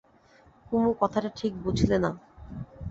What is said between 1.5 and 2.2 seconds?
বুঝলে না।